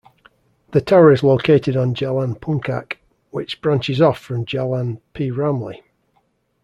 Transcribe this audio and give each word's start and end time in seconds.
The 0.71 0.81
Tower 0.81 1.11
is 1.11 1.21
located 1.21 1.77
on 1.77 1.93
Jalan 1.93 2.39
Puncak, 2.39 2.97
which 3.29 3.61
branches 3.61 4.01
off 4.01 4.17
from 4.17 4.45
Jalan 4.47 4.99
P. 5.13 5.29
Ramlee. 5.29 5.83